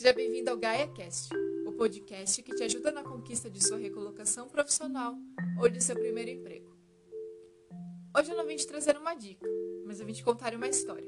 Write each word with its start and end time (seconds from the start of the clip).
Seja 0.00 0.14
bem-vindo 0.14 0.48
ao 0.48 0.56
GaiaCast, 0.56 1.28
o 1.66 1.72
podcast 1.72 2.42
que 2.42 2.54
te 2.54 2.62
ajuda 2.62 2.90
na 2.90 3.04
conquista 3.04 3.50
de 3.50 3.62
sua 3.62 3.76
recolocação 3.76 4.48
profissional 4.48 5.14
ou 5.60 5.68
de 5.68 5.84
seu 5.84 5.94
primeiro 5.94 6.30
emprego. 6.30 6.74
Hoje 8.16 8.30
eu 8.30 8.36
não 8.38 8.46
vim 8.46 8.56
te 8.56 8.66
trazer 8.66 8.96
uma 8.96 9.14
dica, 9.14 9.46
mas 9.84 10.00
eu 10.00 10.06
vim 10.06 10.14
te 10.14 10.24
contar 10.24 10.54
uma 10.54 10.66
história. 10.68 11.06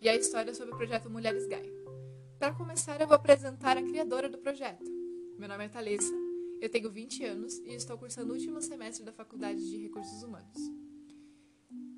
E 0.00 0.08
a 0.08 0.16
história 0.16 0.50
é 0.50 0.54
sobre 0.54 0.74
o 0.74 0.76
projeto 0.76 1.08
Mulheres 1.08 1.46
Gaia. 1.46 1.72
Para 2.36 2.52
começar, 2.52 3.00
eu 3.00 3.06
vou 3.06 3.14
apresentar 3.14 3.78
a 3.78 3.82
criadora 3.82 4.28
do 4.28 4.38
projeto. 4.38 4.90
Meu 5.38 5.48
nome 5.48 5.66
é 5.66 5.68
Thalissa, 5.68 6.12
eu 6.60 6.68
tenho 6.68 6.90
20 6.90 7.24
anos 7.24 7.58
e 7.58 7.76
estou 7.76 7.96
cursando 7.96 8.32
o 8.32 8.34
último 8.34 8.60
semestre 8.60 9.04
da 9.04 9.12
Faculdade 9.12 9.64
de 9.64 9.76
Recursos 9.84 10.20
Humanos. 10.24 10.58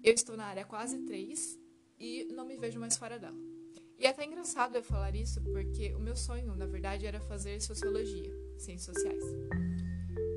Eu 0.03 0.13
estou 0.13 0.37
na 0.37 0.45
área 0.45 0.67
quase 0.67 0.99
3 1.07 1.59
e 1.99 2.29
não 2.35 2.45
me 2.45 2.59
vejo 2.59 2.79
mais 2.79 2.99
fora 2.99 3.19
dela. 3.19 3.54
E 3.99 4.07
é 4.07 4.11
até 4.11 4.25
engraçado 4.25 4.77
eu 4.77 4.83
falar 4.83 5.15
isso 5.15 5.41
porque 5.43 5.95
o 5.95 6.01
meu 6.01 6.17
sonho, 6.17 6.55
na 6.57 6.67
verdade, 6.67 7.07
era 7.07 7.21
fazer 7.21 7.61
sociologia, 7.61 8.31
ciências 8.59 8.97
sociais. 8.97 9.25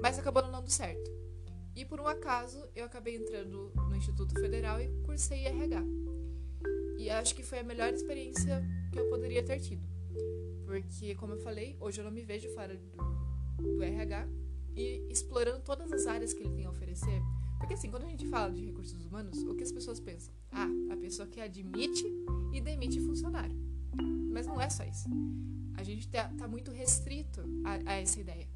Mas 0.02 0.20
acabou 0.20 0.44
não 0.44 0.52
dando 0.52 0.70
certo. 0.70 1.12
E 1.76 1.86
por 1.86 2.00
um 2.00 2.08
acaso 2.08 2.68
eu 2.76 2.86
acabei 2.86 3.16
entrando 3.16 3.72
no 3.76 3.96
Instituto 3.96 4.34
Federal 4.40 4.82
e 4.82 4.90
cursei 5.04 5.46
RH. 5.46 5.84
E 6.98 7.10
acho 7.10 7.36
que 7.36 7.44
foi 7.44 7.60
a 7.60 7.64
melhor 7.64 7.94
experiência 7.94 8.64
que 8.92 9.00
eu 9.00 9.08
poderia 9.10 9.44
ter 9.44 9.60
tido. 9.60 9.88
Porque, 10.66 11.16
como 11.16 11.34
eu 11.34 11.40
falei, 11.40 11.78
hoje 11.80 12.02
eu 12.02 12.06
não 12.06 12.12
me 12.12 12.24
vejo 12.24 12.50
fora 12.54 12.76
do, 12.76 13.76
do 13.76 13.84
RH 13.84 14.28
e 14.76 15.06
explorando 15.10 15.62
todas 15.62 15.92
as 15.92 16.06
áreas 16.08 16.34
que 16.34 16.42
ele 16.44 16.54
tem 16.54 16.66
a 16.66 16.70
oferecer. 16.70 17.22
Porque 17.68 17.74
assim, 17.74 17.92
quando 17.92 18.04
a 18.04 18.08
gente 18.08 18.26
fala 18.30 18.50
de 18.50 18.64
recursos 18.64 19.04
humanos, 19.04 19.44
o 19.44 19.54
que 19.54 19.62
as 19.62 19.74
pessoas 19.74 20.00
pensam? 20.00 20.34
Ah, 20.54 20.70
a 20.90 20.96
pessoa 20.96 21.28
que 21.28 21.42
admite 21.42 22.06
e 22.54 22.62
demite 22.62 22.98
funcionário. 23.02 23.54
Mas 24.32 24.48
não 24.48 24.62
é 24.62 24.70
só 24.70 24.86
isso. 24.86 25.10
A 25.76 25.84
gente 25.84 26.08
está 26.08 26.30
tá 26.30 26.48
muito 26.48 26.72
restrito 26.72 27.42
a, 27.66 27.92
a, 27.92 27.96
essa 27.96 28.22
ideia. 28.22 28.48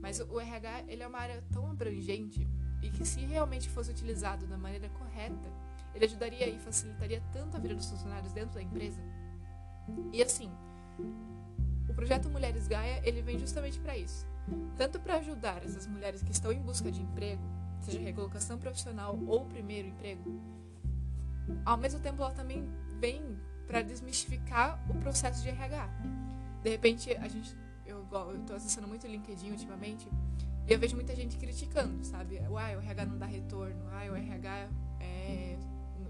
Mas 0.00 0.18
o, 0.18 0.24
o 0.32 0.40
RH 0.40 0.86
ele 0.88 1.04
é 1.04 1.06
uma 1.06 1.20
área 1.20 1.40
tão 1.52 1.70
abrangente 1.70 2.48
e 2.82 2.90
que 2.90 3.06
se 3.06 3.20
realmente 3.20 3.68
fosse 3.68 3.92
utilizado 3.92 4.44
da 4.48 4.58
maneira 4.58 4.88
correta, 4.88 5.52
ele 5.94 6.06
ajudaria 6.06 6.48
e 6.48 6.58
facilitaria 6.58 7.22
tanto 7.32 7.56
a 7.56 7.60
vida 7.60 7.76
dos 7.76 7.88
funcionários 7.88 8.32
dentro 8.32 8.56
da 8.56 8.62
empresa. 8.62 9.00
E 10.12 10.20
assim, 10.20 10.50
o 11.88 11.94
projeto 11.94 12.28
Mulheres 12.28 12.66
Gaia 12.66 13.00
ele 13.04 13.22
vem 13.22 13.38
justamente 13.38 13.78
para 13.78 13.96
isso, 13.96 14.26
tanto 14.76 14.98
para 14.98 15.18
ajudar 15.18 15.64
essas 15.64 15.86
mulheres 15.86 16.24
que 16.24 16.32
estão 16.32 16.50
em 16.50 16.60
busca 16.60 16.90
de 16.90 17.00
emprego, 17.00 17.57
seja 17.80 18.00
recolocação 18.00 18.58
profissional 18.58 19.18
ou 19.26 19.44
primeiro 19.46 19.88
emprego, 19.88 20.40
ao 21.64 21.76
mesmo 21.76 22.00
tempo 22.00 22.22
ela 22.22 22.32
também 22.32 22.68
vem 23.00 23.38
para 23.66 23.82
desmistificar 23.82 24.82
o 24.88 24.94
processo 24.94 25.42
de 25.42 25.48
RH. 25.48 25.88
De 26.62 26.70
repente, 26.70 27.12
a 27.12 27.28
gente, 27.28 27.54
eu, 27.86 28.06
tô 28.46 28.54
acessando 28.54 28.88
muito 28.88 29.06
o 29.06 29.10
LinkedIn 29.10 29.50
ultimamente 29.50 30.08
e 30.66 30.72
eu 30.72 30.78
vejo 30.78 30.96
muita 30.96 31.14
gente 31.14 31.36
criticando, 31.36 32.04
sabe? 32.04 32.40
Uai, 32.48 32.76
o 32.76 32.80
RH 32.80 33.06
não 33.06 33.18
dá 33.18 33.26
retorno, 33.26 33.84
uai, 33.86 34.10
o 34.10 34.16
RH 34.16 34.68
é, 35.00 35.58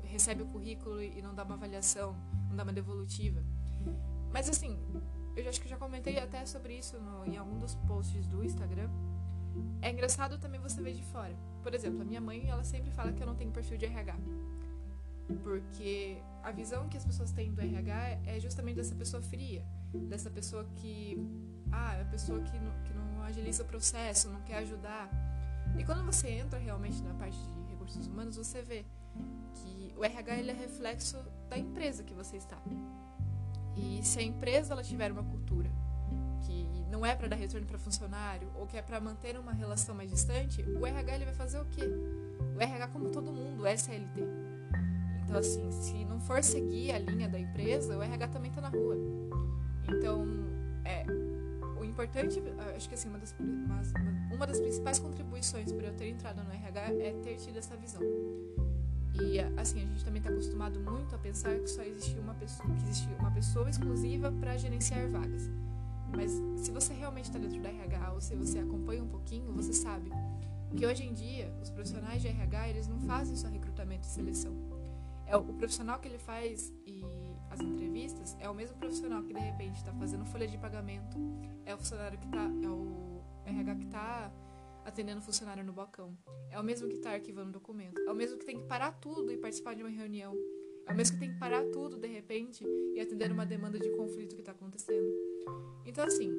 recebe 0.04 0.42
o 0.42 0.46
currículo 0.46 1.02
e 1.02 1.20
não 1.22 1.34
dá 1.34 1.44
uma 1.44 1.54
avaliação, 1.54 2.16
não 2.48 2.56
dá 2.56 2.62
uma 2.62 2.72
devolutiva. 2.72 3.42
Mas 4.32 4.48
assim, 4.48 4.78
eu 5.36 5.48
acho 5.48 5.60
que 5.60 5.66
eu 5.66 5.70
já 5.70 5.76
comentei 5.76 6.18
até 6.18 6.44
sobre 6.44 6.76
isso 6.76 6.98
no, 6.98 7.24
em 7.24 7.36
algum 7.36 7.58
dos 7.58 7.74
posts 7.86 8.26
do 8.26 8.44
Instagram. 8.44 8.90
É 9.80 9.90
engraçado 9.90 10.38
também 10.38 10.60
você 10.60 10.80
ver 10.82 10.94
de 10.94 11.02
fora. 11.02 11.34
Por 11.62 11.74
exemplo, 11.74 12.02
a 12.02 12.04
minha 12.04 12.20
mãe, 12.20 12.48
ela 12.48 12.64
sempre 12.64 12.90
fala 12.90 13.12
que 13.12 13.22
eu 13.22 13.26
não 13.26 13.34
tenho 13.34 13.50
perfil 13.50 13.76
de 13.76 13.86
RH. 13.86 14.16
Porque 15.42 16.18
a 16.42 16.50
visão 16.50 16.88
que 16.88 16.96
as 16.96 17.04
pessoas 17.04 17.30
têm 17.32 17.52
do 17.52 17.60
RH 17.60 18.20
é 18.26 18.40
justamente 18.40 18.76
dessa 18.76 18.94
pessoa 18.94 19.22
fria, 19.22 19.64
dessa 20.08 20.30
pessoa 20.30 20.64
que. 20.76 21.16
Ah, 21.70 21.96
é 21.96 22.02
a 22.02 22.04
pessoa 22.06 22.40
que 22.40 22.58
não, 22.58 22.72
que 22.84 22.94
não 22.94 23.22
agiliza 23.22 23.62
o 23.62 23.66
processo, 23.66 24.30
não 24.30 24.40
quer 24.42 24.58
ajudar. 24.58 25.10
E 25.78 25.84
quando 25.84 26.04
você 26.04 26.28
entra 26.30 26.58
realmente 26.58 27.02
na 27.02 27.12
parte 27.14 27.36
de 27.36 27.70
recursos 27.70 28.06
humanos, 28.06 28.36
você 28.36 28.62
vê 28.62 28.86
que 29.54 29.92
o 29.96 30.04
RH 30.04 30.38
ele 30.38 30.50
é 30.50 30.54
reflexo 30.54 31.18
da 31.50 31.58
empresa 31.58 32.02
que 32.02 32.14
você 32.14 32.36
está. 32.36 32.58
E 33.76 34.02
se 34.02 34.18
a 34.18 34.22
empresa 34.22 34.72
ela 34.72 34.82
tiver 34.82 35.12
uma 35.12 35.22
cultura 35.22 35.70
que 36.38 36.66
não 36.90 37.04
é 37.04 37.14
para 37.14 37.28
dar 37.28 37.36
retorno 37.36 37.66
para 37.66 37.78
funcionário 37.78 38.48
ou 38.54 38.66
que 38.66 38.76
é 38.76 38.82
para 38.82 39.00
manter 39.00 39.38
uma 39.38 39.52
relação 39.52 39.94
mais 39.94 40.10
distante, 40.10 40.62
o 40.62 40.86
RH 40.86 41.14
ele 41.14 41.24
vai 41.24 41.34
fazer 41.34 41.60
o 41.60 41.64
quê? 41.66 41.82
O 42.56 42.60
RH 42.60 42.88
como 42.88 43.10
todo 43.10 43.32
mundo 43.32 43.66
é 43.66 43.76
CLT. 43.76 44.22
Então, 45.24 45.38
assim, 45.38 45.70
se 45.70 46.04
não 46.06 46.18
for 46.20 46.42
seguir 46.42 46.92
a 46.92 46.98
linha 46.98 47.28
da 47.28 47.38
empresa, 47.38 47.96
o 47.96 48.02
RH 48.02 48.28
também 48.28 48.50
está 48.50 48.62
na 48.62 48.70
rua. 48.70 48.96
Então, 49.88 50.26
é, 50.84 51.04
o 51.78 51.84
importante, 51.84 52.42
acho 52.74 52.88
que 52.88 52.94
assim, 52.94 53.08
uma 53.08 53.18
das, 53.18 53.34
uma, 53.38 54.34
uma 54.34 54.46
das 54.46 54.58
principais 54.58 54.98
contribuições 54.98 55.70
para 55.70 55.86
eu 55.86 55.94
ter 55.94 56.08
entrado 56.08 56.42
no 56.42 56.50
RH 56.50 56.80
é 56.80 57.12
ter 57.22 57.36
tido 57.36 57.58
essa 57.58 57.76
visão. 57.76 58.00
E 59.20 59.38
assim, 59.60 59.82
a 59.82 59.86
gente 59.86 60.04
também 60.04 60.20
está 60.20 60.30
acostumado 60.30 60.78
muito 60.80 61.14
a 61.14 61.18
pensar 61.18 61.58
que 61.58 61.68
só 61.68 61.82
existe 61.82 62.18
uma 62.18 62.34
pessoa, 62.34 62.68
que 62.68 62.88
existe 62.88 63.08
uma 63.18 63.30
pessoa 63.30 63.68
exclusiva 63.68 64.32
para 64.32 64.56
gerenciar 64.56 65.08
vagas. 65.08 65.50
Mas 66.14 66.32
se 66.56 66.70
você 66.70 66.92
realmente 66.92 67.26
está 67.26 67.38
dentro 67.38 67.60
da 67.60 67.68
RH 67.68 68.12
ou 68.12 68.20
se 68.20 68.34
você 68.34 68.58
acompanha 68.58 69.02
um 69.02 69.08
pouquinho, 69.08 69.52
você 69.52 69.72
sabe 69.72 70.10
que 70.76 70.84
hoje 70.84 71.04
em 71.04 71.12
dia 71.12 71.52
os 71.62 71.70
profissionais 71.70 72.20
de 72.20 72.28
RH 72.28 72.68
eles 72.68 72.88
não 72.88 73.00
fazem 73.00 73.36
só 73.36 73.48
recrutamento 73.48 74.06
e 74.06 74.10
seleção. 74.10 74.52
É 75.26 75.36
o, 75.36 75.44
profissional 75.44 75.98
que 75.98 76.08
ele 76.08 76.18
faz 76.18 76.72
e 76.86 77.04
as 77.50 77.60
entrevistas 77.60 78.36
é 78.40 78.48
o 78.48 78.54
mesmo 78.54 78.76
profissional 78.78 79.22
que 79.22 79.34
de 79.34 79.40
repente 79.40 79.76
está 79.76 79.92
fazendo 79.92 80.24
folha 80.24 80.48
de 80.48 80.56
pagamento, 80.56 81.18
é 81.66 81.74
o 81.74 81.78
funcionário 81.78 82.18
que 82.18 82.24
está, 82.24 82.44
é 82.44 82.68
o 82.68 83.22
RH 83.44 83.74
que 83.74 83.84
está 83.84 84.32
atendendo 84.86 85.20
o 85.20 85.22
funcionário 85.22 85.62
no 85.62 85.72
balcão, 85.72 86.16
é 86.50 86.58
o 86.58 86.64
mesmo 86.64 86.88
que 86.88 86.94
está 86.94 87.12
arquivando 87.12 87.52
documento, 87.52 88.00
é 88.00 88.10
o 88.10 88.14
mesmo 88.14 88.38
que 88.38 88.46
tem 88.46 88.58
que 88.58 88.66
parar 88.66 88.92
tudo 88.92 89.30
e 89.30 89.36
participar 89.36 89.74
de 89.74 89.82
uma 89.82 89.90
reunião, 89.90 90.34
é 90.88 90.92
o 90.92 90.96
mesmo 90.96 91.14
que 91.14 91.20
tem 91.20 91.32
que 91.32 91.38
parar 91.38 91.64
tudo 91.66 91.96
de 91.98 92.08
repente 92.08 92.64
e 92.94 93.00
atender 93.00 93.30
uma 93.30 93.46
demanda 93.46 93.78
de 93.78 93.90
conflito 93.90 94.34
que 94.34 94.40
está 94.42 94.52
acontecendo. 94.52 95.08
Então 95.84 96.04
assim, 96.04 96.32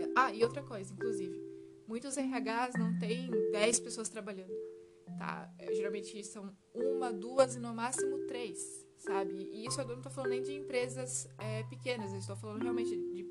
é, 0.00 0.08
ah 0.16 0.32
e 0.32 0.42
outra 0.42 0.62
coisa, 0.62 0.92
inclusive, 0.92 1.40
muitos 1.86 2.16
RHs 2.16 2.74
não 2.78 2.98
têm 2.98 3.30
10 3.52 3.80
pessoas 3.80 4.08
trabalhando 4.08 4.52
tá? 5.22 5.48
É, 5.58 5.72
geralmente 5.72 6.22
são 6.24 6.52
uma, 6.74 7.12
duas 7.12 7.54
e 7.54 7.60
no 7.60 7.72
máximo 7.72 8.26
três, 8.26 8.84
sabe? 8.98 9.48
E 9.52 9.66
isso 9.66 9.80
eu 9.80 9.86
não 9.86 9.96
estou 9.96 10.10
falando 10.10 10.30
nem 10.30 10.42
de 10.42 10.52
empresas 10.52 11.28
é, 11.38 11.62
pequenas, 11.64 12.12
eu 12.12 12.18
estou 12.18 12.36
falando 12.36 12.62
realmente 12.62 12.90
de 12.90 13.26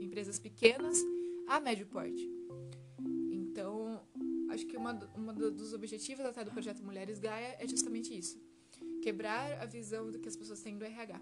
empresas 0.00 0.38
pequenas 0.38 0.98
a 1.48 1.60
médio 1.60 1.86
porte. 1.86 2.28
Então, 3.30 4.06
acho 4.50 4.66
que 4.66 4.76
uma, 4.76 4.92
uma 5.14 5.32
dos 5.32 5.72
objetivos 5.72 6.24
até 6.24 6.44
do 6.44 6.50
projeto 6.50 6.84
Mulheres 6.84 7.18
Gaia 7.18 7.56
é 7.58 7.66
justamente 7.66 8.16
isso. 8.16 8.38
Quebrar 9.08 9.62
a 9.62 9.66
visão 9.66 10.10
do 10.10 10.18
que 10.18 10.28
as 10.28 10.36
pessoas 10.36 10.60
têm 10.60 10.76
do 10.76 10.84
RH, 10.84 11.20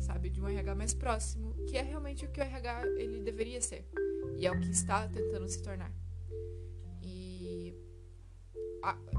sabe? 0.00 0.30
De 0.30 0.40
um 0.40 0.48
RH 0.48 0.74
mais 0.74 0.94
próximo, 0.94 1.54
que 1.66 1.76
é 1.76 1.82
realmente 1.82 2.24
o 2.24 2.30
que 2.30 2.40
o 2.40 2.42
RH 2.42 2.86
ele 2.98 3.20
deveria 3.20 3.60
ser. 3.60 3.84
E 4.36 4.46
é 4.46 4.50
o 4.50 4.58
que 4.58 4.70
está 4.70 5.06
tentando 5.08 5.48
se 5.48 5.62
tornar 5.62 5.92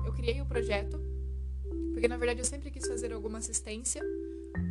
eu 0.06 0.14
criei 0.14 0.42
o 0.42 0.46
projeto 0.46 1.00
porque 1.94 2.08
na 2.08 2.18
verdade 2.18 2.40
eu 2.40 2.46
sempre 2.46 2.72
quis 2.72 2.86
fazer 2.88 3.14
alguma 3.14 3.38
assistência 3.38 4.02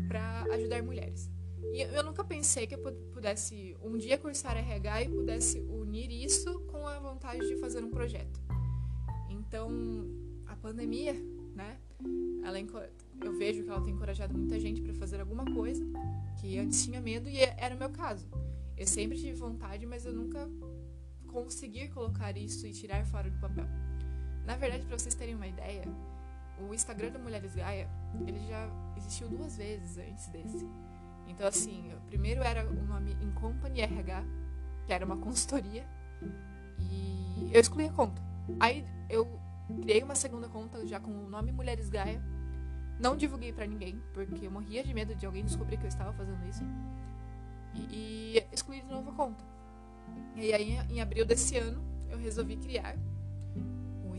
para 0.09 0.43
ajudar 0.55 0.83
mulheres. 0.83 1.31
E 1.73 1.83
eu 1.83 2.03
nunca 2.03 2.25
pensei 2.25 2.67
que 2.67 2.75
eu 2.75 2.79
pudesse 3.13 3.77
um 3.83 3.97
dia 3.97 4.19
cursar 4.19 4.57
RH 4.57 5.03
e 5.03 5.09
pudesse 5.09 5.61
unir 5.61 6.11
isso 6.11 6.61
com 6.61 6.87
a 6.87 6.99
vontade 6.99 7.47
de 7.47 7.57
fazer 7.57 7.85
um 7.85 7.91
projeto. 7.91 8.41
Então, 9.29 9.71
a 10.47 10.57
pandemia, 10.57 11.15
né? 11.55 11.79
Ela, 12.43 12.59
eu 13.23 13.37
vejo 13.37 13.63
que 13.63 13.71
ela 13.71 13.81
tem 13.81 13.95
encorajado 13.95 14.37
muita 14.37 14.59
gente 14.59 14.81
para 14.81 14.95
fazer 14.95 15.21
alguma 15.21 15.45
coisa 15.45 15.85
que 16.41 16.59
antes 16.59 16.85
tinha 16.85 17.01
medo 17.01 17.29
e 17.29 17.39
era 17.39 17.75
o 17.75 17.79
meu 17.79 17.91
caso. 17.91 18.29
Eu 18.77 18.87
sempre 18.87 19.19
tive 19.19 19.35
vontade, 19.35 19.85
mas 19.85 20.07
eu 20.07 20.13
nunca 20.13 20.49
consegui 21.27 21.89
colocar 21.89 22.37
isso 22.37 22.67
e 22.67 22.73
tirar 22.73 23.05
fora 23.07 23.31
do 23.31 23.39
papel. 23.39 23.67
Na 24.45 24.57
verdade, 24.57 24.85
para 24.85 24.99
vocês 24.99 25.15
terem 25.15 25.35
uma 25.35 25.47
ideia, 25.47 25.85
o 26.59 26.75
Instagram 26.75 27.11
da 27.11 27.19
Mulheres 27.19 27.55
Gaia, 27.55 27.89
ele 28.27 28.41
já 28.47 28.69
existiu 28.97 29.29
duas 29.29 29.57
vezes 29.57 29.99
antes 29.99 30.29
desse. 30.29 30.67
Então, 31.29 31.47
assim, 31.47 31.93
primeiro 32.07 32.43
era 32.43 32.69
o 32.69 32.87
nome 32.87 33.17
Incompany 33.23 33.81
RH, 33.81 34.25
que 34.87 34.93
era 34.93 35.05
uma 35.05 35.17
consultoria, 35.17 35.87
e 36.79 37.51
eu 37.53 37.61
excluí 37.61 37.87
a 37.87 37.93
conta. 37.93 38.21
Aí 38.59 38.85
eu 39.09 39.29
criei 39.83 40.03
uma 40.03 40.15
segunda 40.15 40.49
conta 40.49 40.85
já 40.87 40.99
com 40.99 41.11
o 41.11 41.29
nome 41.29 41.53
Mulheres 41.53 41.89
Gaia, 41.89 42.21
não 43.01 43.17
divulguei 43.17 43.53
para 43.53 43.67
ninguém, 43.67 44.01
porque 44.13 44.47
eu 44.47 44.51
morria 44.51 44.85
de 44.85 44.93
medo 44.95 45.15
de 45.15 45.27
alguém 45.27 45.45
descobrir 45.45 45.77
que 45.77 45.85
eu 45.85 45.89
estava 45.89 46.13
fazendo 46.13 46.47
isso, 46.49 46.63
e, 47.75 47.81
e 48.37 48.47
excluí 48.53 48.81
de 48.81 48.89
novo 48.89 49.11
a 49.11 49.15
conta. 49.15 49.45
E 50.37 50.53
aí, 50.53 50.79
em 50.91 51.01
abril 51.01 51.25
desse 51.25 51.57
ano, 51.57 51.83
eu 52.11 52.19
resolvi 52.19 52.57
criar 52.57 52.97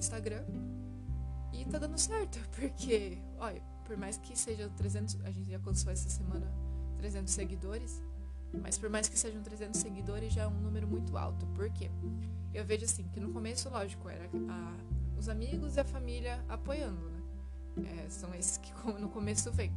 Instagram. 0.02 0.44
E 1.54 1.64
tá 1.66 1.78
dando 1.78 1.98
certo, 1.98 2.40
porque, 2.60 3.20
olha, 3.38 3.62
por 3.86 3.96
mais 3.96 4.18
que 4.18 4.38
seja 4.38 4.70
300, 4.70 5.22
a 5.24 5.32
gente 5.32 5.50
já 5.50 5.58
alcançou 5.58 5.92
essa 5.92 6.10
semana 6.10 6.52
300 6.98 7.32
seguidores, 7.34 8.02
Mas 8.62 8.78
por 8.78 8.90
mais 8.90 9.08
que 9.08 9.18
sejam 9.18 9.42
300 9.42 9.80
seguidores, 9.80 10.34
já 10.34 10.42
é 10.44 10.48
um 10.48 10.60
número 10.60 10.86
muito 10.86 11.18
alto. 11.18 11.46
Por 11.56 11.70
quê? 11.70 11.90
Eu 12.54 12.66
vejo 12.66 12.84
assim, 12.84 13.08
que 13.08 13.20
no 13.20 13.32
começo, 13.32 13.70
lógico, 13.70 14.10
era 14.10 14.26
a, 14.50 14.78
os 15.18 15.30
amigos 15.30 15.78
e 15.78 15.80
a 15.80 15.86
família 15.86 16.44
apoiando, 16.50 17.10
né? 17.10 17.21
É, 17.86 18.10
são 18.10 18.34
esses 18.34 18.58
que 18.58 18.72
no 19.00 19.10
começo 19.10 19.52
vem. 19.52 19.72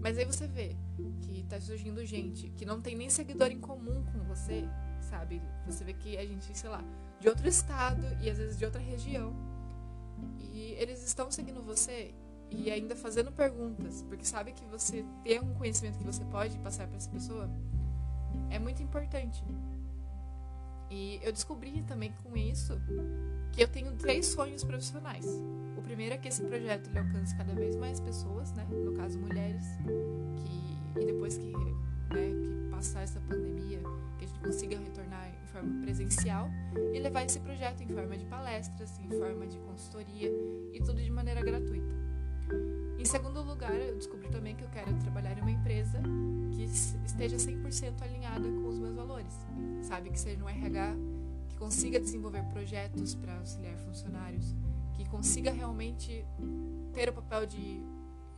Mas 0.00 0.18
aí 0.18 0.24
você 0.24 0.46
vê 0.46 0.76
que 1.20 1.44
tá 1.48 1.60
surgindo 1.60 2.04
gente 2.04 2.50
que 2.50 2.64
não 2.64 2.80
tem 2.80 2.96
nem 2.96 3.08
seguidor 3.08 3.48
em 3.50 3.60
comum 3.60 4.04
com 4.04 4.18
você, 4.24 4.64
sabe? 5.00 5.40
Você 5.66 5.84
vê 5.84 5.92
que 5.92 6.16
a 6.16 6.26
gente, 6.26 6.56
sei 6.56 6.70
lá, 6.70 6.82
de 7.20 7.28
outro 7.28 7.46
estado 7.46 8.02
e 8.20 8.28
às 8.28 8.38
vezes 8.38 8.58
de 8.58 8.64
outra 8.64 8.80
região. 8.80 9.32
E 10.40 10.72
eles 10.78 11.04
estão 11.06 11.30
seguindo 11.30 11.62
você 11.62 12.14
e 12.50 12.70
ainda 12.70 12.96
fazendo 12.96 13.30
perguntas, 13.30 14.02
porque 14.02 14.24
sabe 14.24 14.52
que 14.52 14.64
você 14.66 15.04
tem 15.22 15.40
um 15.40 15.54
conhecimento 15.54 15.98
que 15.98 16.04
você 16.04 16.24
pode 16.26 16.58
passar 16.58 16.86
para 16.86 16.96
essa 16.96 17.10
pessoa 17.10 17.50
é 18.50 18.58
muito 18.58 18.82
importante. 18.82 19.42
E 20.90 21.20
eu 21.22 21.32
descobri 21.32 21.82
também 21.82 22.12
com 22.22 22.36
isso 22.36 22.80
que 23.52 23.62
eu 23.62 23.68
tenho 23.68 23.92
três 23.92 24.26
sonhos 24.26 24.62
profissionais. 24.62 25.26
O 25.76 25.82
primeiro 25.82 26.14
é 26.14 26.18
que 26.18 26.28
esse 26.28 26.42
projeto 26.42 26.88
ele 26.88 26.98
alcance 26.98 27.34
cada 27.36 27.54
vez 27.54 27.76
mais 27.76 28.00
pessoas, 28.00 28.52
né? 28.52 28.66
No 28.70 28.92
caso, 28.92 29.18
mulheres, 29.18 29.64
que 30.36 30.66
e 31.00 31.04
depois 31.04 31.36
que, 31.36 31.52
né, 31.52 32.32
que 32.42 32.70
passar 32.70 33.02
essa 33.02 33.20
pandemia, 33.20 33.80
que 34.18 34.24
a 34.24 34.28
gente 34.28 34.40
consiga 34.40 34.78
retornar 34.78 35.28
em 35.28 35.46
forma 35.46 35.82
presencial 35.82 36.48
e 36.92 36.98
levar 36.98 37.24
esse 37.24 37.38
projeto 37.40 37.82
em 37.82 37.88
forma 37.88 38.16
de 38.16 38.24
palestras, 38.26 38.98
em 39.00 39.10
forma 39.10 39.46
de 39.46 39.58
consultoria 39.58 40.30
e 40.72 40.80
tudo 40.80 41.02
de 41.02 41.10
maneira 41.10 41.42
gratuita. 41.42 42.05
Em 43.06 43.08
segundo 43.08 43.40
lugar, 43.40 43.72
eu 43.72 43.94
descobri 43.94 44.28
também 44.28 44.56
que 44.56 44.64
eu 44.64 44.68
quero 44.68 44.92
trabalhar 44.98 45.38
em 45.38 45.40
uma 45.40 45.52
empresa 45.52 46.02
que 46.50 46.64
esteja 46.64 47.36
100% 47.36 48.02
alinhada 48.02 48.48
com 48.48 48.66
os 48.66 48.80
meus 48.80 48.96
valores, 48.96 49.32
sabe? 49.84 50.10
Que 50.10 50.18
seja 50.18 50.42
um 50.42 50.48
RH 50.48 50.96
que 51.48 51.56
consiga 51.56 52.00
desenvolver 52.00 52.42
projetos 52.46 53.14
para 53.14 53.38
auxiliar 53.38 53.78
funcionários, 53.78 54.56
que 54.94 55.08
consiga 55.08 55.52
realmente 55.52 56.26
ter 56.92 57.08
o 57.08 57.12
papel 57.12 57.46
de 57.46 57.80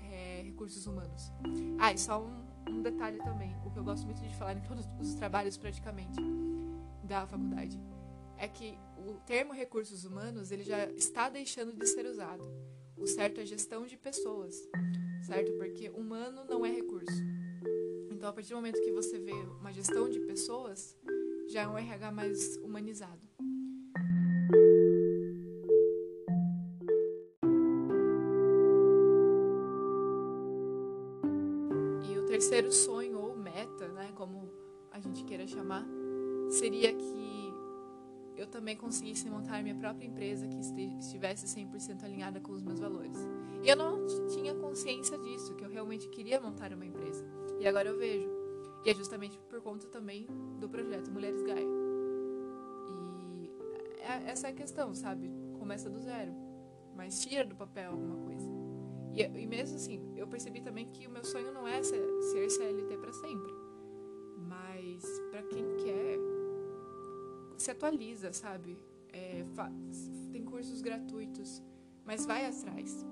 é, 0.00 0.42
recursos 0.44 0.86
humanos. 0.86 1.32
Ah, 1.78 1.94
e 1.94 1.96
só 1.96 2.22
um, 2.22 2.44
um 2.68 2.82
detalhe 2.82 3.16
também, 3.22 3.56
o 3.64 3.70
que 3.70 3.78
eu 3.78 3.84
gosto 3.84 4.04
muito 4.04 4.20
de 4.20 4.36
falar 4.36 4.52
em 4.52 4.60
todos 4.60 4.86
os 5.00 5.14
trabalhos 5.14 5.56
praticamente 5.56 6.20
da 7.04 7.26
faculdade, 7.26 7.80
é 8.36 8.46
que 8.46 8.78
o 8.98 9.14
termo 9.24 9.54
recursos 9.54 10.04
humanos 10.04 10.52
ele 10.52 10.62
já 10.62 10.84
está 10.90 11.30
deixando 11.30 11.72
de 11.72 11.86
ser 11.86 12.04
usado. 12.04 12.44
O 13.00 13.06
certo 13.06 13.40
é 13.40 13.46
gestão 13.46 13.86
de 13.86 13.96
pessoas, 13.96 14.68
certo? 15.26 15.52
Porque 15.52 15.88
humano 15.90 16.44
não 16.48 16.66
é 16.66 16.70
recurso. 16.70 17.22
Então, 18.10 18.28
a 18.28 18.32
partir 18.32 18.50
do 18.50 18.56
momento 18.56 18.80
que 18.80 18.90
você 18.90 19.18
vê 19.18 19.32
uma 19.60 19.72
gestão 19.72 20.08
de 20.08 20.18
pessoas, 20.20 20.96
já 21.48 21.62
é 21.62 21.68
um 21.68 21.78
RH 21.78 22.10
mais 22.10 22.56
humanizado. 22.56 23.22
E 32.10 32.18
o 32.18 32.26
terceiro 32.26 32.72
sonho 32.72 33.18
ou 33.18 33.36
meta, 33.36 33.88
né, 33.88 34.12
como 34.16 34.50
a 34.90 34.98
gente 34.98 35.24
queira 35.24 35.46
chamar, 35.46 35.86
seria 36.50 36.92
que 36.92 37.17
eu 38.38 38.46
também 38.46 38.76
conseguisse 38.76 39.28
montar 39.28 39.60
minha 39.64 39.74
própria 39.74 40.06
empresa 40.06 40.46
que 40.46 40.58
estivesse 40.58 41.44
100% 41.46 42.04
alinhada 42.04 42.40
com 42.40 42.52
os 42.52 42.62
meus 42.62 42.78
valores. 42.78 43.16
E 43.64 43.68
eu 43.68 43.74
não 43.74 44.06
tinha 44.28 44.54
consciência 44.54 45.18
disso, 45.18 45.56
que 45.56 45.64
eu 45.64 45.68
realmente 45.68 46.08
queria 46.08 46.40
montar 46.40 46.72
uma 46.72 46.86
empresa. 46.86 47.26
E 47.58 47.66
agora 47.66 47.88
eu 47.88 47.98
vejo. 47.98 48.30
E 48.84 48.90
é 48.90 48.94
justamente 48.94 49.36
por 49.50 49.60
conta 49.60 49.88
também 49.88 50.28
do 50.60 50.68
projeto 50.68 51.10
Mulheres 51.10 51.42
Gaia. 51.42 51.66
E 52.88 53.50
é, 54.02 54.30
essa 54.30 54.46
é 54.46 54.50
a 54.50 54.54
questão, 54.54 54.94
sabe? 54.94 55.32
Começa 55.58 55.90
do 55.90 55.98
zero, 55.98 56.32
mas 56.94 57.20
tira 57.20 57.44
do 57.44 57.56
papel 57.56 57.90
alguma 57.90 58.24
coisa. 58.24 58.48
E, 59.16 59.22
e 59.22 59.46
mesmo 59.48 59.74
assim, 59.74 60.12
eu 60.16 60.28
percebi 60.28 60.60
também 60.60 60.86
que 60.86 61.08
o 61.08 61.10
meu 61.10 61.24
sonho 61.24 61.52
não 61.52 61.66
é 61.66 61.82
ser, 61.82 62.06
ser 62.22 62.48
CLT 62.50 62.98
para 62.98 63.12
sempre. 63.12 63.52
Mas 64.36 65.02
para 65.32 65.42
quem 65.42 65.64
quer, 65.78 66.37
se 67.58 67.70
atualiza, 67.70 68.32
sabe? 68.32 68.78
É, 69.12 69.44
tem 70.32 70.44
cursos 70.44 70.80
gratuitos, 70.80 71.62
mas 72.04 72.24
vai 72.24 72.46
atrás. 72.46 73.04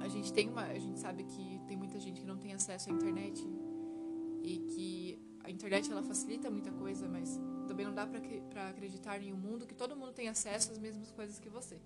A 0.00 0.08
gente 0.08 0.32
tem 0.32 0.48
uma, 0.48 0.62
a 0.62 0.78
gente 0.78 0.98
sabe 0.98 1.24
que 1.24 1.60
tem 1.68 1.76
muita 1.76 2.00
gente 2.00 2.20
que 2.20 2.26
não 2.26 2.36
tem 2.36 2.52
acesso 2.52 2.90
à 2.90 2.92
internet 2.92 3.46
e 4.42 4.58
que 4.58 5.18
a 5.44 5.50
internet 5.50 5.90
ela 5.90 6.02
facilita 6.02 6.50
muita 6.50 6.72
coisa, 6.72 7.08
mas 7.08 7.40
também 7.68 7.86
não 7.86 7.94
dá 7.94 8.06
para 8.06 8.68
acreditar 8.68 9.22
em 9.22 9.32
um 9.32 9.36
mundo 9.36 9.66
que 9.66 9.74
todo 9.74 9.96
mundo 9.96 10.12
tem 10.12 10.28
acesso 10.28 10.72
às 10.72 10.78
mesmas 10.78 11.10
coisas 11.12 11.38
que 11.38 11.48
você. 11.48 11.80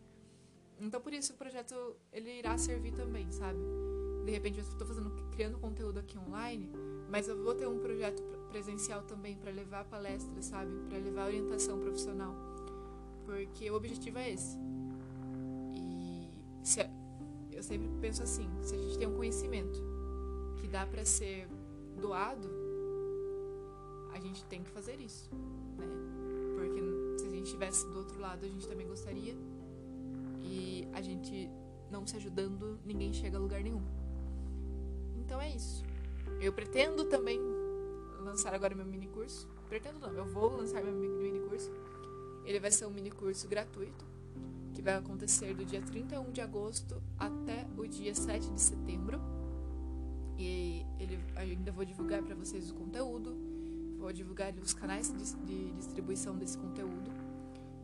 Então 0.81 1.01
por 1.01 1.13
isso 1.13 1.33
o 1.33 1.37
projeto 1.37 1.97
ele 2.13 2.39
irá 2.39 2.57
servir 2.59 2.93
também, 2.93 3.31
sabe? 3.33 3.59
De 4.25 4.31
repente 4.31 4.59
eu 4.59 4.65
estou 4.65 4.87
fazendo 4.87 5.11
criando 5.31 5.59
conteúdo 5.59 5.99
aqui 5.99 6.19
online, 6.19 6.71
mas 7.09 7.29
eu 7.29 7.43
vou 7.43 7.55
ter 7.55 7.67
um 7.67 7.79
projeto 7.79 8.23
presencial 8.49 9.03
também 9.03 9.37
para 9.37 9.51
levar 9.51 9.85
palestras, 9.85 10.47
sabe? 10.47 10.71
Para 10.89 10.99
levar 10.99 11.27
orientação 11.27 11.79
profissional. 11.79 12.35
Porque 13.25 13.71
o 13.71 13.75
objetivo 13.75 14.19
é 14.19 14.33
esse. 14.33 14.57
E 15.75 16.31
se, 16.63 16.81
eu 17.53 17.63
sempre 17.63 17.89
penso 18.01 18.23
assim, 18.23 18.49
se 18.63 18.75
a 18.75 18.79
gente 18.79 18.99
tem 18.99 19.07
um 19.07 19.17
conhecimento 19.17 19.83
que 20.57 20.69
dá 20.69 20.87
para 20.87 21.05
ser 21.05 21.49
doado, 22.01 22.49
a 24.13 24.21
gente 24.21 24.45
tem 24.45 24.63
que 24.63 24.71
fazer 24.71 24.99
isso, 25.01 25.29
né? 25.77 25.87
Porque 26.55 26.81
se 27.19 27.27
a 27.27 27.31
gente 27.31 27.45
estivesse 27.45 27.87
do 27.89 27.99
outro 27.99 28.19
lado, 28.19 28.45
a 28.47 28.49
gente 28.49 28.67
também 28.67 28.87
gostaria. 28.87 29.37
E 30.43 30.89
a 30.93 31.03
gente 31.03 31.51
não 31.91 32.07
se 32.07 32.17
ajudando, 32.17 32.79
ninguém 32.85 33.13
chega 33.13 33.37
a 33.37 33.41
lugar 33.41 33.63
nenhum. 33.63 33.83
Então 35.17 35.41
é 35.41 35.51
isso. 35.55 35.85
Eu 36.41 36.53
pretendo 36.53 37.05
também 37.07 37.41
lançar 38.21 38.55
agora 38.55 38.75
meu 38.75 38.85
mini 38.85 39.07
curso. 39.09 39.49
Pretendo 39.69 39.99
não, 39.99 40.13
eu 40.13 40.25
vou 40.25 40.57
lançar 40.57 40.83
meu 40.83 40.93
mini 40.93 41.41
curso. 41.49 41.71
Ele 42.45 42.61
vai 42.61 42.71
ser 42.71 42.87
um 42.87 42.91
mini 42.91 43.11
curso 43.11 43.49
gratuito, 43.49 44.05
que 44.75 44.83
vai 44.83 44.95
acontecer 44.95 45.55
do 45.55 45.65
dia 45.65 45.81
31 45.81 46.31
de 46.31 46.41
agosto 46.41 47.03
até 47.19 47.67
o 47.77 47.87
dia 47.87 48.15
7 48.15 48.51
de 48.51 48.61
setembro. 48.61 49.21
E 50.39 50.85
ele 51.01 51.19
ainda 51.35 51.73
vou 51.73 51.85
divulgar 51.85 52.23
para 52.23 52.35
vocês 52.35 52.71
o 52.71 52.75
conteúdo, 52.75 53.35
vou 53.99 54.13
divulgar 54.13 54.53
os 54.55 54.75
canais 54.75 55.11
de, 55.13 55.37
de 55.47 55.73
distribuição 55.73 56.37
desse 56.37 56.59
conteúdo. 56.59 57.11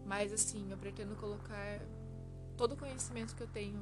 Mas 0.06 0.32
assim, 0.32 0.70
eu 0.70 0.76
pretendo 0.76 1.16
colocar 1.16 1.80
todo 2.56 2.72
o 2.72 2.76
conhecimento 2.76 3.34
que 3.34 3.42
eu 3.42 3.48
tenho, 3.48 3.80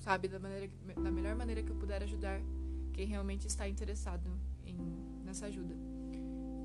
sabe, 0.00 0.26
da 0.26 0.38
maneira 0.38 0.70
da 0.96 1.10
melhor 1.10 1.36
maneira 1.36 1.62
que 1.62 1.70
eu 1.70 1.76
puder 1.76 2.02
ajudar 2.02 2.40
quem 2.92 3.06
realmente 3.06 3.46
está 3.46 3.68
interessado 3.68 4.30
em, 4.64 4.76
nessa 5.24 5.46
ajuda. 5.46 5.74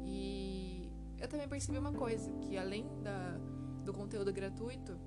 E 0.06 0.90
eu 1.20 1.28
também 1.28 1.48
percebi 1.48 1.78
uma 1.78 1.94
coisa, 1.94 2.32
que 2.42 2.58
além 2.58 2.86
da, 3.04 3.38
do 3.84 3.94
conteúdo 3.94 4.32
gratuito, 4.32 4.98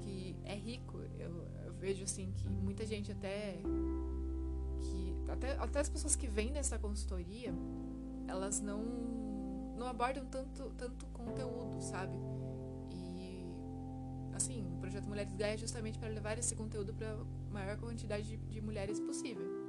que 0.00 0.36
é 0.44 0.54
rico, 0.54 0.98
eu, 1.18 1.46
eu 1.64 1.74
vejo 1.74 2.04
assim 2.04 2.32
que 2.36 2.48
muita 2.48 2.86
gente 2.86 3.10
até 3.10 3.60
que 4.80 5.14
até, 5.28 5.52
até 5.58 5.80
as 5.80 5.88
pessoas 5.88 6.14
que 6.14 6.26
vêm 6.26 6.50
nessa 6.50 6.78
consultoria, 6.78 7.52
elas 8.28 8.60
não 8.60 8.84
não 9.76 9.86
abordam 9.86 10.24
tanto 10.26 10.70
tanto 10.76 11.06
conteúdo, 11.06 11.80
sabe? 11.80 12.16
E 12.90 13.44
assim, 14.34 14.64
o 14.74 14.78
projeto 14.78 15.06
Mulheres 15.08 15.34
Gaia 15.34 15.54
é 15.54 15.56
justamente 15.56 15.98
para 15.98 16.08
levar 16.08 16.38
esse 16.38 16.54
conteúdo 16.54 16.94
para 16.94 17.12
a 17.12 17.24
maior 17.50 17.76
quantidade 17.78 18.28
de, 18.28 18.36
de, 18.36 18.60
mulheres 18.60 19.00
possível. 19.00 19.65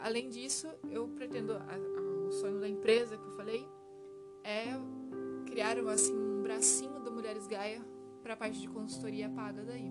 Além 0.00 0.28
disso, 0.28 0.68
eu 0.90 1.08
pretendo 1.08 1.52
a, 1.52 1.56
a, 1.56 2.26
o 2.28 2.32
sonho 2.32 2.60
da 2.60 2.68
empresa 2.68 3.16
que 3.16 3.24
eu 3.24 3.32
falei 3.32 3.66
é 4.44 4.66
criar 5.46 5.78
assim 5.88 6.14
um 6.14 6.42
bracinho 6.42 7.00
da 7.00 7.10
Mulheres 7.10 7.46
Gaia 7.46 7.84
para 8.22 8.34
a 8.34 8.36
parte 8.36 8.60
de 8.60 8.68
consultoria 8.68 9.28
paga 9.28 9.64
daí. 9.64 9.90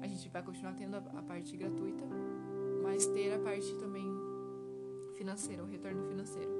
A 0.00 0.06
gente 0.06 0.28
vai 0.28 0.42
continuar 0.42 0.74
tendo 0.74 0.94
a, 0.94 0.98
a 0.98 1.22
parte 1.22 1.56
gratuita, 1.56 2.04
mas 2.82 3.06
ter 3.06 3.32
a 3.32 3.38
parte 3.38 3.74
também 3.76 4.06
financeira, 5.16 5.62
o 5.62 5.66
retorno 5.66 6.06
financeiro. 6.06 6.50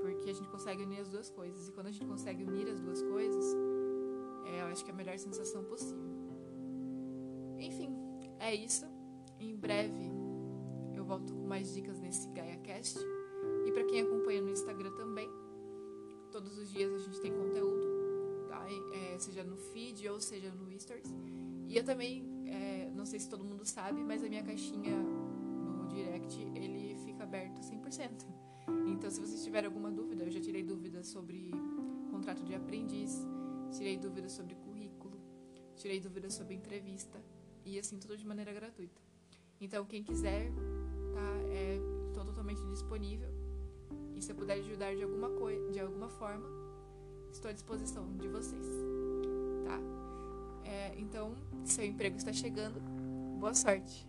Porque 0.00 0.30
a 0.30 0.32
gente 0.32 0.48
consegue 0.48 0.82
unir 0.82 1.00
as 1.00 1.08
duas 1.08 1.30
coisas. 1.30 1.68
E 1.68 1.72
quando 1.72 1.86
a 1.86 1.90
gente 1.90 2.06
consegue 2.06 2.42
unir 2.42 2.68
as 2.68 2.80
duas 2.80 3.00
coisas, 3.02 3.44
é, 4.46 4.62
eu 4.62 4.66
acho 4.66 4.84
que 4.84 4.90
é 4.90 4.94
a 4.94 4.96
melhor 4.96 5.16
sensação 5.18 5.62
possível. 5.64 6.02
Enfim, 7.58 7.94
é 8.40 8.54
isso. 8.54 8.84
Em 9.38 9.54
breve 9.54 10.21
volto 11.12 11.34
com 11.34 11.46
mais 11.46 11.74
dicas 11.74 12.00
nesse 12.00 12.26
GaiaCast. 12.28 12.98
E 13.66 13.70
para 13.70 13.84
quem 13.84 14.00
acompanha 14.00 14.40
no 14.40 14.50
Instagram 14.50 14.92
também, 14.92 15.28
todos 16.30 16.56
os 16.56 16.70
dias 16.70 16.90
a 16.90 16.98
gente 16.98 17.20
tem 17.20 17.30
conteúdo, 17.30 18.46
tá? 18.48 18.64
É, 18.94 19.18
seja 19.18 19.44
no 19.44 19.58
feed 19.58 20.08
ou 20.08 20.18
seja 20.18 20.50
no 20.50 20.80
Stories. 20.80 21.14
E 21.68 21.76
eu 21.76 21.84
também, 21.84 22.24
é, 22.46 22.90
não 22.94 23.04
sei 23.04 23.20
se 23.20 23.28
todo 23.28 23.44
mundo 23.44 23.62
sabe, 23.66 24.02
mas 24.02 24.24
a 24.24 24.28
minha 24.28 24.42
caixinha 24.42 24.96
no 24.96 25.86
direct, 25.88 26.40
ele 26.54 26.96
fica 27.04 27.24
aberto 27.24 27.60
100%. 27.60 28.26
Então, 28.86 29.10
se 29.10 29.20
vocês 29.20 29.44
tiverem 29.44 29.66
alguma 29.66 29.90
dúvida, 29.90 30.24
eu 30.24 30.30
já 30.30 30.40
tirei 30.40 30.62
dúvidas 30.62 31.08
sobre 31.08 31.50
contrato 32.10 32.42
de 32.42 32.54
aprendiz, 32.54 33.20
tirei 33.70 33.98
dúvidas 33.98 34.32
sobre 34.32 34.54
currículo, 34.54 35.20
tirei 35.76 36.00
dúvidas 36.00 36.32
sobre 36.32 36.54
entrevista 36.54 37.22
e 37.66 37.78
assim 37.78 37.98
tudo 37.98 38.16
de 38.16 38.26
maneira 38.26 38.52
gratuita. 38.52 39.00
Então, 39.60 39.84
quem 39.84 40.02
quiser, 40.02 40.50
é, 41.52 41.78
estou 42.08 42.24
totalmente 42.24 42.62
disponível 42.66 43.28
e 44.14 44.22
se 44.22 44.32
eu 44.32 44.36
puder 44.36 44.58
ajudar 44.58 44.94
de 44.94 45.02
alguma 45.02 45.28
coisa, 45.30 45.70
de 45.70 45.80
alguma 45.80 46.08
forma, 46.08 46.46
estou 47.30 47.50
à 47.50 47.52
disposição 47.52 48.04
de 48.16 48.28
vocês, 48.28 48.66
tá? 49.64 49.78
É, 50.64 50.94
então, 50.98 51.34
seu 51.64 51.84
emprego 51.84 52.16
está 52.16 52.32
chegando. 52.32 52.80
Boa 53.38 53.54
sorte. 53.54 54.06